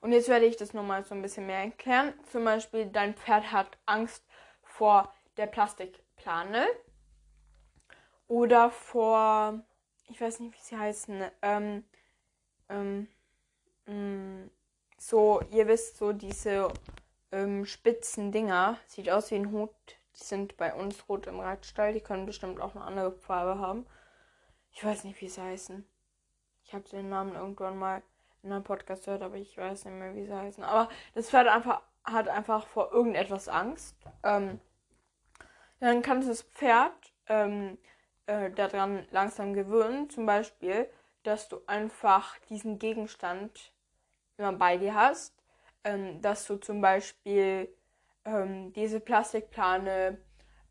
[0.00, 2.12] Und jetzt werde ich das nochmal so ein bisschen mehr erklären.
[2.30, 4.24] Zum Beispiel, dein Pferd hat Angst
[4.62, 6.66] vor der Plastikplane
[8.28, 9.60] oder vor,
[10.08, 11.84] ich weiß nicht, wie sie heißen, ähm,
[12.68, 13.08] ähm,
[13.86, 14.50] mh, mm,
[14.98, 16.68] so, ihr wisst, so diese
[17.32, 19.70] ähm, spitzen Dinger, sieht aus wie ein Hut,
[20.18, 23.86] die sind bei uns rot im Reitstall, die können bestimmt auch eine andere Farbe haben.
[24.76, 25.86] Ich weiß nicht, wie sie heißen.
[26.62, 28.02] Ich habe den Namen irgendwann mal
[28.42, 30.62] in einem Podcast gehört, aber ich weiß nicht mehr, wie sie heißen.
[30.62, 33.96] Aber das Pferd einfach, hat einfach vor irgendetwas Angst.
[34.22, 34.60] Ähm,
[35.80, 36.92] dann kann das Pferd
[37.26, 37.78] ähm,
[38.26, 40.10] äh, daran langsam gewöhnen.
[40.10, 40.90] Zum Beispiel,
[41.22, 43.72] dass du einfach diesen Gegenstand
[44.36, 45.42] immer bei dir hast.
[45.84, 47.74] Ähm, dass du zum Beispiel
[48.26, 50.18] ähm, diese Plastikplane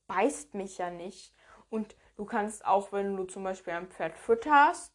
[0.07, 1.35] beißt mich ja nicht.
[1.69, 4.93] Und du kannst auch, wenn du zum Beispiel ein Pferd fütterst,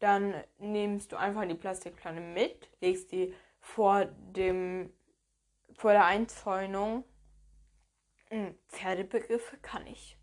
[0.00, 4.92] dann nimmst du einfach die Plastikplane mit, legst die vor dem
[5.74, 7.04] vor der Einzäunung.
[8.28, 10.18] Hm, Pferdebegriffe kann ich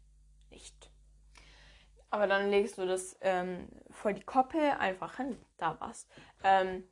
[0.50, 0.92] nicht.
[2.10, 6.08] Aber dann legst du das ähm, vor die Koppel einfach hin, da was.
[6.44, 6.88] Ähm,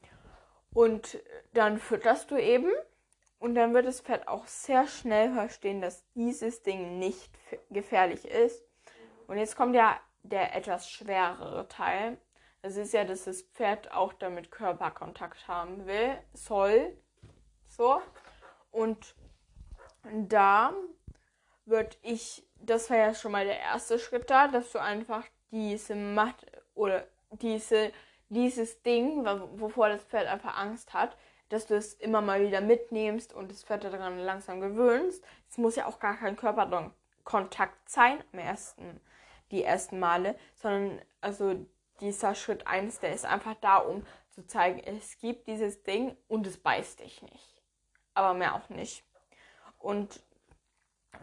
[0.73, 1.19] und
[1.53, 2.71] dann fütterst du eben.
[3.39, 7.31] Und dann wird das Pferd auch sehr schnell verstehen, dass dieses Ding nicht
[7.69, 8.65] gefährlich ist.
[9.27, 12.17] Und jetzt kommt ja der etwas schwerere Teil.
[12.65, 16.97] Es ist ja, dass das Pferd auch damit Körperkontakt haben will, soll.
[17.67, 18.01] So.
[18.71, 19.13] Und
[20.11, 20.73] da
[21.65, 25.93] würde ich, das war ja schon mal der erste Schritt da, dass du einfach diese
[25.93, 27.91] Matte oder diese,
[28.29, 29.23] dieses Ding,
[29.59, 31.15] wovor das Pferd einfach Angst hat,
[31.49, 35.23] dass du es immer mal wieder mitnimmst und das Pferd daran langsam gewöhnst.
[35.51, 38.99] Es muss ja auch gar kein Körperkontakt sein am ersten,
[39.51, 41.67] die ersten Male, sondern also
[41.99, 46.45] dieser Schritt 1, der ist einfach da, um zu zeigen, es gibt dieses Ding und
[46.45, 47.63] es beißt dich nicht.
[48.13, 49.03] Aber mehr auch nicht.
[49.77, 50.21] Und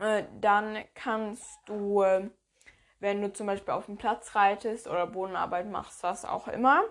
[0.01, 2.31] äh, dann kannst du, äh,
[3.01, 6.83] wenn du zum Beispiel auf dem Platz reitest oder Bodenarbeit machst, was auch immer,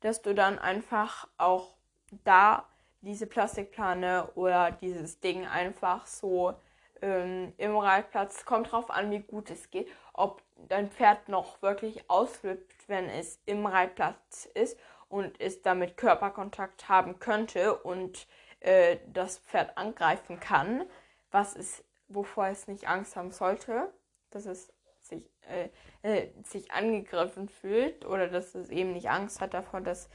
[0.00, 1.76] dass du dann einfach auch
[2.24, 2.68] da
[3.00, 6.54] diese Plastikplane oder dieses Ding einfach so
[7.02, 12.08] ähm, im Reitplatz, kommt drauf an, wie gut es geht, ob dein Pferd noch wirklich
[12.08, 14.78] ausflippt, wenn es im Reitplatz ist
[15.08, 18.26] und es damit Körperkontakt haben könnte und
[18.60, 20.84] äh, das Pferd angreifen kann,
[21.30, 23.92] was es, wovor es nicht Angst haben sollte,
[24.30, 25.68] dass es sich, äh,
[26.02, 30.08] äh, sich angegriffen fühlt oder dass es eben nicht Angst hat davon, dass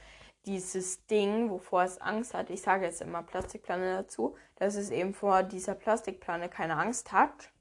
[0.49, 5.13] dieses Ding, wovor es Angst hat, ich sage jetzt immer Plastikplane dazu, dass es eben
[5.13, 7.51] vor dieser Plastikplane keine Angst hat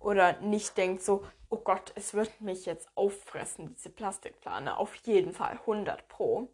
[0.00, 5.32] oder nicht denkt so, oh Gott, es wird mich jetzt auffressen, diese Plastikplane, auf jeden
[5.32, 6.48] Fall 100 pro.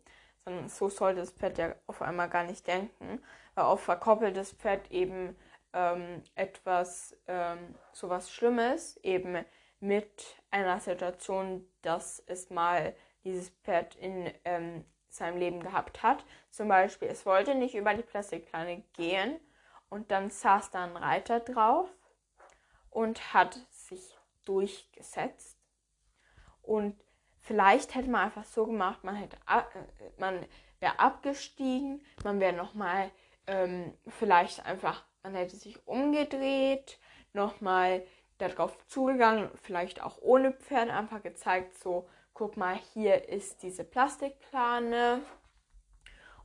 [0.44, 3.22] Sondern so sollte das Pferd ja auf einmal gar nicht denken,
[3.54, 5.34] weil oft verkoppelt das Pferd eben
[5.72, 9.44] ähm, etwas, ähm, so was Schlimmes, eben
[9.80, 16.24] mit einer Situation, dass es mal dieses Pferd in ähm, seinem Leben gehabt hat.
[16.50, 19.38] Zum Beispiel, es wollte nicht über die Plastikplane gehen
[19.88, 21.88] und dann saß da ein Reiter drauf
[22.90, 25.58] und hat sich durchgesetzt.
[26.62, 26.96] Und
[27.40, 30.46] vielleicht hätte man einfach so gemacht, man hätte äh, man
[30.78, 33.10] wäre abgestiegen, man wäre nochmal
[33.46, 36.98] ähm, vielleicht einfach, man hätte sich umgedreht,
[37.32, 38.06] nochmal
[38.38, 42.08] darauf zugegangen, vielleicht auch ohne Pferd einfach gezeigt, so
[42.40, 45.20] guck mal, hier ist diese Plastikplane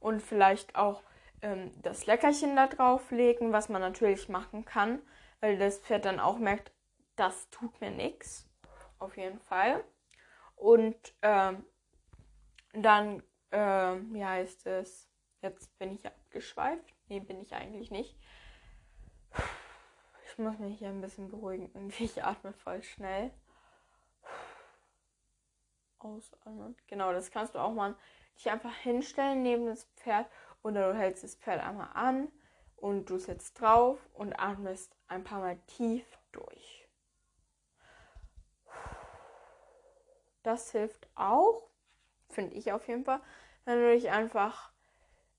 [0.01, 1.01] und vielleicht auch
[1.41, 5.01] ähm, das Leckerchen da drauflegen, was man natürlich machen kann,
[5.39, 6.73] weil das Pferd dann auch merkt,
[7.15, 8.45] das tut mir nichts.
[8.99, 9.85] Auf jeden Fall.
[10.57, 11.63] Und ähm,
[12.73, 15.09] dann, ähm, wie heißt es?
[15.41, 16.93] Jetzt bin ich abgeschweift.
[17.07, 18.17] Nee, bin ich eigentlich nicht.
[20.27, 21.71] Ich muss mich hier ein bisschen beruhigen.
[21.99, 23.31] Ich atme voll schnell
[25.99, 26.75] ausatmen.
[26.87, 27.95] Genau, das kannst du auch mal
[28.37, 30.27] dich einfach hinstellen neben das Pferd
[30.63, 32.31] oder du hältst das Pferd einmal an
[32.75, 36.87] und du sitzt drauf und atmest ein paar Mal tief durch.
[40.43, 41.69] Das hilft auch,
[42.29, 43.21] finde ich auf jeden Fall,
[43.65, 44.71] wenn du dich einfach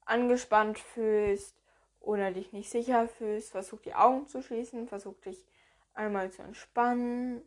[0.05, 1.61] angespannt fühlst
[2.01, 3.53] oder dich nicht sicher fühlst.
[3.53, 5.47] Versuch die Augen zu schließen, versuch dich
[5.95, 7.43] einmal zu entspannen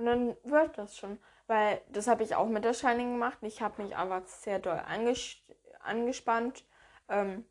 [0.00, 1.18] und dann wird das schon.
[1.50, 3.38] Weil das habe ich auch mit der Shining gemacht.
[3.42, 5.34] Ich habe mich einfach sehr doll anges
[5.80, 6.64] angespannt.
[7.08, 7.44] Ähm,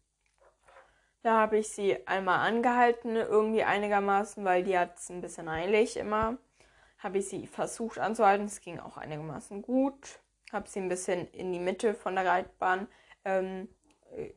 [1.21, 5.97] da habe ich sie einmal angehalten, irgendwie einigermaßen, weil die hat es ein bisschen eilig
[5.97, 6.37] immer.
[6.99, 8.45] Habe ich sie versucht anzuhalten.
[8.45, 10.21] Es ging auch einigermaßen gut.
[10.53, 12.87] Habe sie ein bisschen in die Mitte von der Reitbahn
[13.25, 13.67] ähm,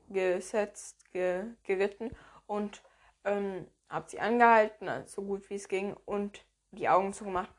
[0.09, 2.11] gesetzt, ge geritten
[2.48, 2.83] und
[3.22, 7.55] ähm, habe sie angehalten, so gut wie es ging und die Augen zugemacht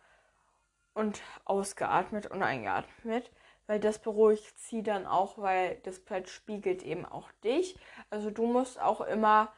[0.93, 3.31] und ausgeatmet und eingeatmet,
[3.67, 7.77] weil das beruhigt sie dann auch, weil das Pferd spiegelt eben auch dich.
[8.09, 9.53] Also du musst auch immer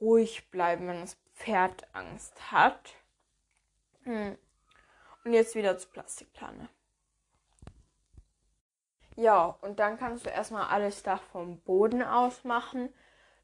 [0.00, 2.94] ruhig bleiben, wenn das Pferd Angst hat.
[4.04, 4.36] Hm.
[5.24, 6.68] Und jetzt wieder zur Plastikplane.
[9.16, 12.88] Ja, und dann kannst du erstmal alles da vom Boden aus machen,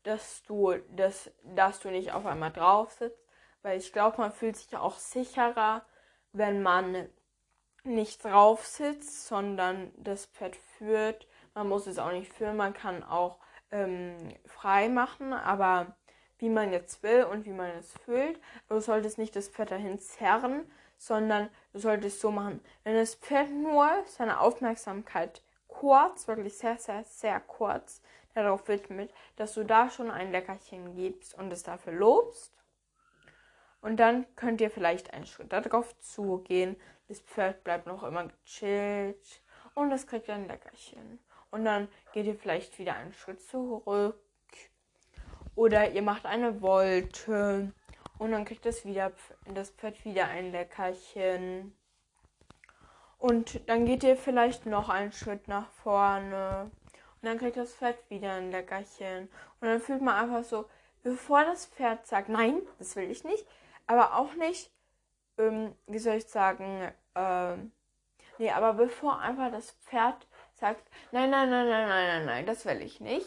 [0.05, 3.23] dass du, das, dass du nicht auf einmal drauf sitzt.
[3.63, 5.85] Weil ich glaube, man fühlt sich auch sicherer,
[6.33, 7.09] wenn man
[7.87, 11.27] nicht drauf sitzt, sondern das Pferd führt.
[11.55, 13.39] Man muss es auch nicht führen, man kann auch
[13.71, 15.97] ähm, frei machen, aber
[16.39, 18.41] wie man jetzt will und wie man es fühlt.
[18.69, 23.51] Du solltest nicht das Pferd dahin zerren, sondern du solltest so machen, wenn das Pferd
[23.51, 28.03] nur seine Aufmerksamkeit kurz, wirklich sehr, sehr, sehr kurz
[28.35, 32.53] darauf widmet, dass du da schon ein Leckerchen gibst und es dafür lobst.
[33.87, 36.75] Und dann könnt ihr vielleicht einen Schritt darauf zugehen.
[37.07, 39.41] Das Pferd bleibt noch immer gechillt
[39.75, 41.21] und es kriegt ein Leckerchen.
[41.53, 44.19] Und dann geht ihr vielleicht wieder einen Schritt zurück.
[45.55, 47.73] Oder ihr macht eine Wolte
[48.19, 49.13] und dann kriegt das, wieder,
[49.55, 51.73] das Pferd wieder ein Leckerchen.
[53.19, 56.73] Und dann geht ihr vielleicht noch einen Schritt nach vorne.
[57.23, 59.29] Und dann kriegt das Pferd wieder ein Leckerchen.
[59.61, 60.69] Und dann fühlt man einfach so,
[61.05, 63.47] bevor das Pferd sagt, nein, das will ich nicht,
[63.87, 64.71] aber auch nicht,
[65.39, 67.73] ähm, wie soll ich sagen, ähm,
[68.39, 72.65] nee, aber bevor einfach das Pferd sagt, nein, nein, nein, nein, nein, nein, nein, das
[72.65, 73.27] will ich nicht,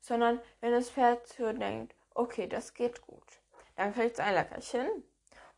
[0.00, 3.40] sondern wenn das Pferd so denkt, okay, das geht gut,
[3.76, 4.88] dann kriegt es ein Leckerchen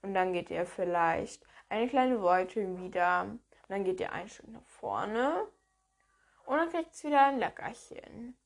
[0.03, 4.49] und dann geht ihr vielleicht eine kleine Beute wieder und dann geht ihr ein Stück
[4.49, 5.47] nach vorne
[6.45, 8.37] und dann kriegt es wieder ein Leckerchen.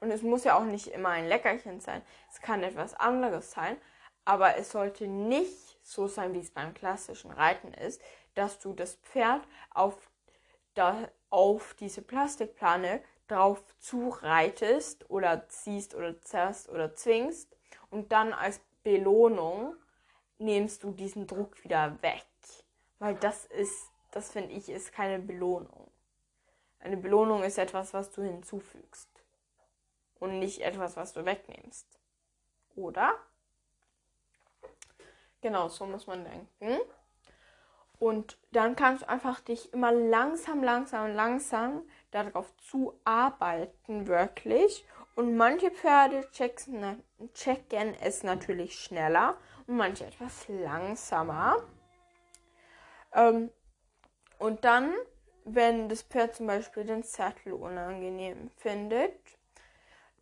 [0.00, 2.02] Und es muss ja auch nicht immer ein Leckerchen sein.
[2.30, 3.76] Es kann etwas anderes sein.
[4.26, 8.02] Aber es sollte nicht so sein, wie es beim klassischen Reiten ist,
[8.34, 10.10] dass du das Pferd auf,
[10.74, 17.56] da, auf diese Plastikplane drauf zureitest oder ziehst oder zerrst oder zwingst
[17.90, 19.76] und dann als Belohnung
[20.38, 22.26] nimmst du diesen Druck wieder weg.
[22.98, 25.90] Weil das ist, das finde ich, ist keine Belohnung.
[26.80, 29.08] Eine Belohnung ist etwas, was du hinzufügst.
[30.18, 31.86] Und nicht etwas, was du wegnimmst.
[32.74, 33.14] Oder?
[35.46, 36.80] Genau, so muss man denken.
[38.00, 44.84] Und dann kannst du einfach dich immer langsam, langsam, langsam darauf zuarbeiten, wirklich.
[45.14, 47.00] Und manche Pferde checken,
[48.00, 49.36] es natürlich schneller
[49.68, 51.62] und manche etwas langsamer.
[53.12, 53.52] Ähm,
[54.40, 54.92] und dann,
[55.44, 59.14] wenn das Pferd zum Beispiel den Sattel unangenehm findet,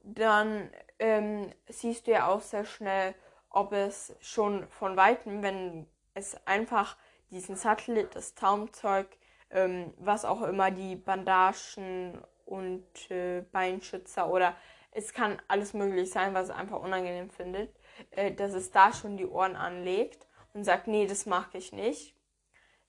[0.02, 3.14] dann ähm, siehst du ja auch sehr schnell,
[3.54, 6.96] ob es schon von weitem, wenn es einfach
[7.30, 9.06] diesen Sattel, das Taumzeug,
[9.50, 14.56] ähm, was auch immer, die Bandagen und äh, Beinschützer oder
[14.90, 17.74] es kann alles möglich sein, was es einfach unangenehm findet,
[18.10, 22.14] äh, dass es da schon die Ohren anlegt und sagt, nee, das mag ich nicht.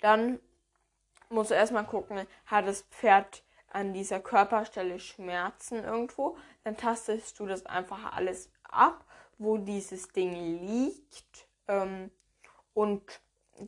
[0.01, 0.39] Dann
[1.29, 7.45] musst du erstmal gucken, hat das Pferd an dieser Körperstelle Schmerzen irgendwo, dann tastest du
[7.45, 9.05] das einfach alles ab
[9.37, 11.47] wo dieses Ding liegt.
[11.67, 12.11] Ähm,
[12.73, 13.03] und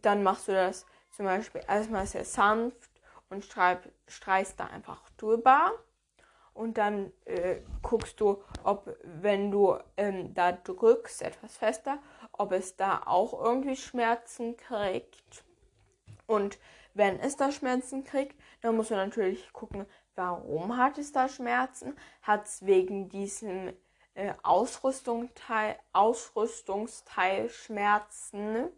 [0.01, 2.91] dann machst du das zum Beispiel erstmal sehr sanft
[3.29, 5.71] und streib, streichst da einfach drüber.
[6.53, 11.99] Und dann äh, guckst du, ob, wenn du ähm, da drückst, etwas fester,
[12.31, 15.43] ob es da auch irgendwie Schmerzen kriegt.
[16.25, 16.57] Und
[16.95, 21.95] wenn es da Schmerzen kriegt, dann musst du natürlich gucken, warum hat es da Schmerzen?
[22.23, 23.71] Hat es wegen diesem
[24.17, 28.69] äh, Ausrüstungsteil, Ausrüstungsteilschmerzen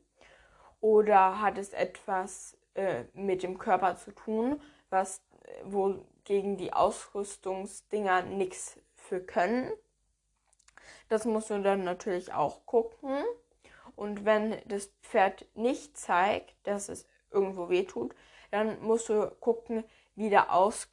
[0.82, 6.74] oder hat es etwas äh, mit dem Körper zu tun, was äh, wo gegen die
[6.74, 9.72] Ausrüstungsdinger nichts für können.
[11.08, 13.24] Das musst du dann natürlich auch gucken.
[13.96, 18.14] Und wenn das Pferd nicht zeigt, dass es irgendwo weh tut,
[18.52, 20.90] dann musst du gucken, wie der Aus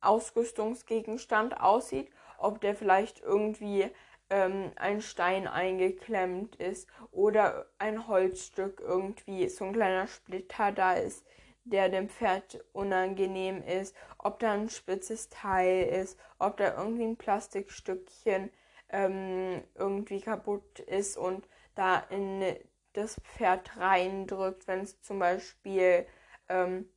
[0.00, 3.90] Ausrüstungsgegenstand aussieht ob der vielleicht irgendwie
[4.30, 11.24] ähm, ein Stein eingeklemmt ist oder ein Holzstück irgendwie, so ein kleiner Splitter da ist,
[11.64, 17.16] der dem Pferd unangenehm ist, ob da ein spitzes Teil ist, ob da irgendwie ein
[17.16, 18.50] Plastikstückchen
[18.90, 22.56] ähm, irgendwie kaputt ist und da in
[22.94, 26.06] das Pferd reindrückt, wenn es zum Beispiel,
[26.48, 26.88] ähm,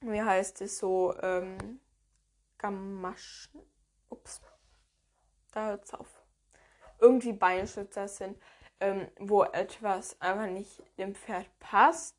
[0.00, 1.80] wie heißt es so, ähm,
[2.58, 3.60] Gamaschen,
[4.08, 4.40] ups,
[5.54, 6.22] da hört es auf.
[6.98, 8.38] Irgendwie Beinschützer sind,
[8.80, 12.16] ähm, wo etwas einfach nicht dem Pferd passt.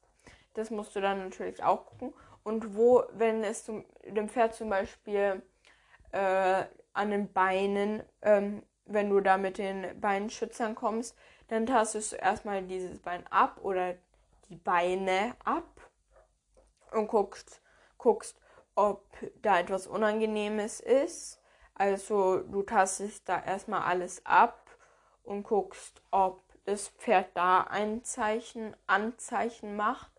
[0.54, 2.14] Das musst du dann natürlich auch gucken.
[2.44, 5.42] Und wo, wenn es zum, dem Pferd zum Beispiel
[6.12, 6.64] äh,
[6.94, 11.18] an den Beinen, ähm, wenn du da mit den Beinschützern kommst,
[11.48, 13.96] dann tastest du erstmal dieses Bein ab oder
[14.50, 15.90] die Beine ab
[16.92, 17.62] und guckst,
[17.98, 18.40] guckst,
[18.76, 19.06] ob
[19.42, 21.42] da etwas Unangenehmes ist.
[21.76, 24.70] Also du tastest da erstmal alles ab
[25.24, 30.12] und guckst, ob das Pferd da ein Zeichen, Anzeichen macht.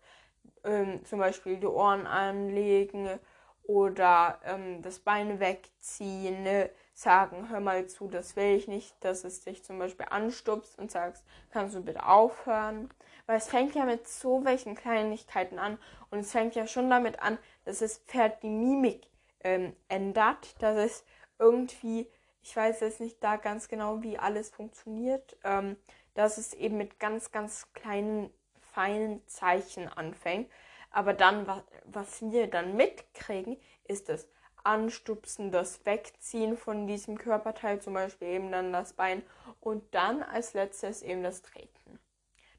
[0.63, 3.19] Ähm, zum Beispiel die Ohren anlegen
[3.63, 6.69] oder ähm, das Bein wegziehen, ne?
[6.93, 10.89] sagen, hör mal zu, das will ich nicht, dass es dich zum Beispiel anstupst und
[10.89, 12.89] sagst, kannst du bitte aufhören?
[13.27, 15.77] Weil es fängt ja mit so welchen Kleinigkeiten an
[16.09, 19.05] und es fängt ja schon damit an, dass das Pferd die Mimik
[19.43, 21.05] ähm, ändert, dass es
[21.39, 22.07] irgendwie,
[22.41, 25.77] ich weiß jetzt nicht da ganz genau, wie alles funktioniert, ähm,
[26.13, 30.49] dass es eben mit ganz, ganz kleinen, feinen Zeichen anfängt.
[30.89, 34.27] Aber dann, was, was wir dann mitkriegen, ist das
[34.63, 39.23] Anstupsen, das Wegziehen von diesem Körperteil, zum Beispiel eben dann das Bein
[39.61, 41.99] und dann als letztes eben das Treten.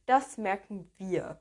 [0.06, 1.38] Das merken wir.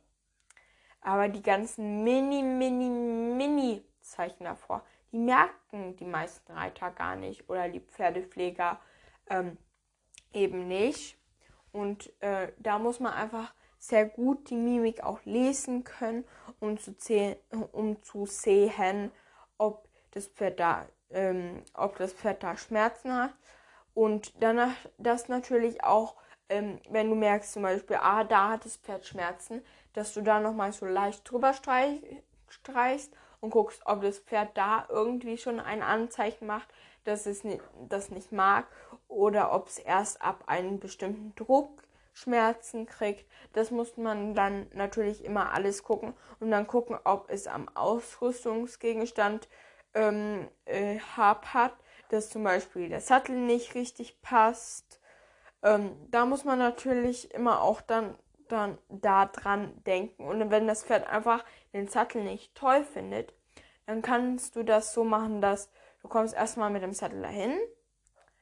[1.00, 7.50] Aber die ganzen mini, mini, mini Zeichen davor, die merken die meisten Reiter gar nicht
[7.50, 8.80] oder die Pferdepfleger
[9.30, 9.58] ähm,
[10.34, 11.18] eben nicht.
[11.72, 16.26] Und äh, da muss man einfach sehr gut die Mimik auch lesen können,
[16.60, 17.38] um zu,
[17.72, 19.12] um zu sehen,
[19.58, 23.34] ob das Pferd da, ähm, ob das Pferd da Schmerzen hat.
[23.94, 26.16] Und danach das natürlich auch,
[26.50, 30.40] ähm, wenn du merkst zum Beispiel, ah, da hat das Pferd Schmerzen, dass du da
[30.40, 32.02] nochmal so leicht drüber streich,
[32.48, 36.68] streichst und guckst, ob das Pferd da irgendwie schon ein Anzeichen macht,
[37.04, 37.44] dass es
[37.88, 38.68] das nicht mag
[39.08, 41.84] oder ob es erst ab einem bestimmten Druck
[42.18, 43.30] Schmerzen kriegt.
[43.54, 49.48] Das muss man dann natürlich immer alles gucken und dann gucken, ob es am Ausrüstungsgegenstand
[49.94, 51.74] ähm, äh, hapert,
[52.10, 55.00] dass zum Beispiel der Sattel nicht richtig passt.
[55.62, 58.18] Ähm, da muss man natürlich immer auch dann,
[58.52, 60.26] dann da dran denken.
[60.26, 61.44] Und wenn das Pferd einfach
[61.74, 63.34] den Sattel nicht toll findet,
[63.86, 65.70] dann kannst du das so machen, dass
[66.02, 67.58] du kommst erstmal mit dem Sattel dahin,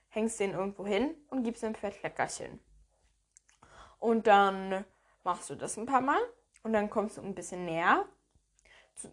[0.10, 2.60] hängst den irgendwo hin und gibst dem Pferd Leckerchen.
[4.00, 4.86] Und dann
[5.24, 6.20] machst du das ein paar Mal
[6.64, 8.06] und dann kommst du ein bisschen näher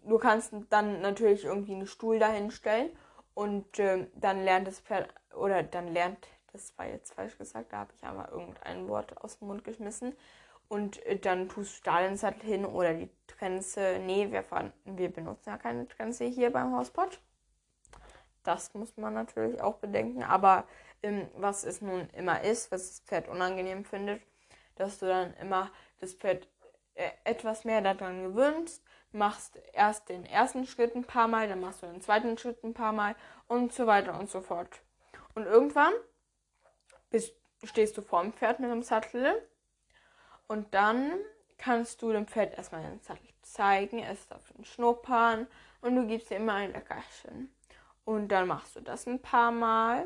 [0.05, 2.91] du kannst dann natürlich irgendwie einen Stuhl dahinstellen
[3.33, 7.77] und äh, dann lernt das Pferd, oder dann lernt, das war jetzt falsch gesagt, da
[7.79, 10.15] habe ich aber irgendein Wort aus dem Mund geschmissen.
[10.73, 13.99] Und äh, dann tust du da den Sattel hin oder die Trense.
[14.03, 17.19] Nee, wir, fahren, wir benutzen ja keine Trense hier beim Hauspot.
[18.41, 20.23] Das muss man natürlich auch bedenken.
[20.23, 20.63] Aber
[21.03, 24.23] ähm, was es nun immer ist, was das Pferd unangenehm findet,
[24.73, 25.69] dass du dann immer
[25.99, 26.47] das Pferd
[26.95, 31.83] äh, etwas mehr daran gewöhnst, machst erst den ersten Schritt ein paar Mal, dann machst
[31.83, 33.15] du den zweiten Schritt ein paar Mal
[33.47, 34.81] und so weiter und so fort.
[35.35, 35.93] Und irgendwann
[37.11, 39.39] bist, stehst du vor dem Pferd mit dem Sattel
[40.53, 41.13] und dann
[41.57, 45.47] kannst du dem Pferd erstmal den Sattel zeigen, es darf ihn schnuppern
[45.81, 47.51] und du gibst ihm immer ein Leckerchen.
[48.05, 50.03] Und dann machst du das ein paar Mal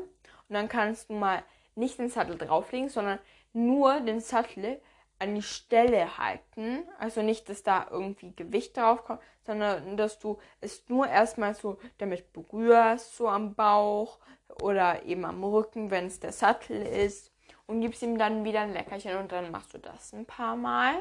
[0.48, 1.42] und dann kannst du mal
[1.74, 3.18] nicht den Sattel drauflegen, sondern
[3.52, 4.80] nur den Sattel
[5.18, 6.88] an die Stelle halten.
[6.98, 11.76] Also nicht, dass da irgendwie Gewicht drauf kommt, sondern dass du es nur erstmal so
[11.98, 14.18] damit berührst, so am Bauch
[14.62, 17.32] oder eben am Rücken, wenn es der Sattel ist.
[17.68, 20.96] Und gibst ihm dann wieder ein Leckerchen und dann machst du das ein paar Mal.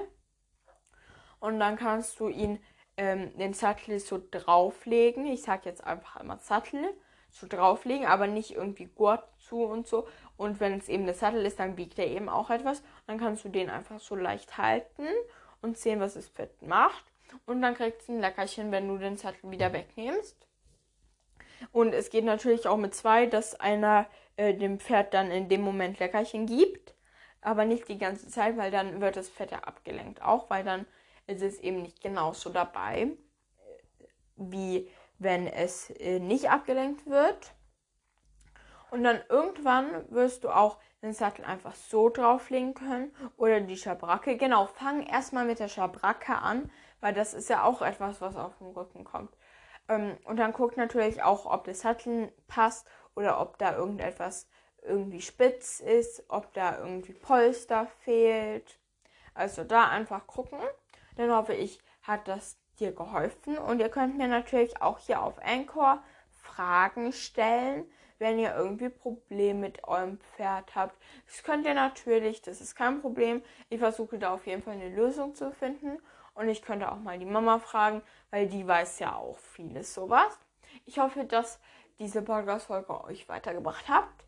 [1.40, 2.60] Und dann kannst du ihn
[2.98, 5.26] ähm, den Sattel so drauflegen.
[5.26, 6.94] Ich sag jetzt einfach immer Sattel
[7.32, 10.08] so drauflegen, aber nicht irgendwie Gurt zu und so.
[10.36, 12.84] Und wenn es eben der Sattel ist, dann wiegt er eben auch etwas.
[13.06, 15.08] Dann kannst du den einfach so leicht halten
[15.62, 17.06] und sehen, was das Pferd macht.
[17.46, 20.47] Und dann kriegst du ein Leckerchen, wenn du den Sattel wieder wegnimmst.
[21.72, 25.62] Und es geht natürlich auch mit zwei, dass einer äh, dem Pferd dann in dem
[25.62, 26.94] Moment Leckerchen gibt.
[27.42, 30.22] Aber nicht die ganze Zeit, weil dann wird das Pferd ja abgelenkt.
[30.22, 30.86] Auch weil dann
[31.28, 33.08] ist es eben nicht genauso dabei, äh,
[34.36, 34.90] wie
[35.20, 37.54] wenn es äh, nicht abgelenkt wird.
[38.90, 44.38] Und dann irgendwann wirst du auch den Sattel einfach so drauflegen können oder die Schabracke.
[44.38, 48.58] Genau, fang erstmal mit der Schabracke an, weil das ist ja auch etwas, was auf
[48.58, 49.36] dem Rücken kommt.
[49.90, 54.48] Ähm, und dann guck natürlich auch, ob der Sattel passt oder ob da irgendetwas
[54.82, 58.80] irgendwie spitz ist, ob da irgendwie Polster fehlt.
[59.34, 60.60] Also da einfach gucken.
[61.16, 63.58] Dann hoffe ich, hat das dir geholfen.
[63.58, 67.86] Und ihr könnt mir natürlich auch hier auf Anchor Fragen stellen
[68.20, 70.96] wenn ihr irgendwie Probleme mit eurem Pferd habt.
[71.28, 73.42] Das könnt ihr natürlich, das ist kein Problem.
[73.70, 76.00] Ich versuche da auf jeden Fall eine Lösung zu finden.
[76.38, 80.38] Und ich könnte auch mal die Mama fragen, weil die weiß ja auch vieles sowas.
[80.86, 81.60] Ich hoffe, dass
[81.98, 84.24] diese Podcast-Folge euch weitergebracht habt.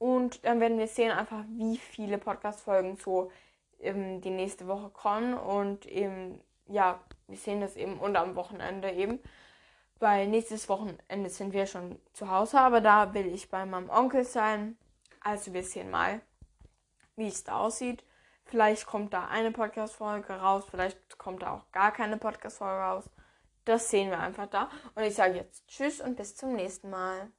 [0.00, 3.30] Und dann werden wir sehen einfach, wie viele Podcast-Folgen so
[3.78, 6.98] ähm, die nächste Woche kommen und eben ja,
[7.28, 9.20] wir sehen das eben und am Wochenende eben.
[10.00, 14.24] Weil nächstes Wochenende sind wir schon zu Hause, aber da will ich bei meinem Onkel
[14.24, 14.76] sein.
[15.20, 16.20] Also wir sehen mal,
[17.14, 18.02] wie es da aussieht.
[18.52, 23.04] Vielleicht kommt da eine Podcast-Folge raus, vielleicht kommt da auch gar keine Podcast-Folge raus.
[23.64, 24.68] Das sehen wir einfach da.
[24.94, 27.32] Und ich sage jetzt Tschüss und bis zum nächsten Mal.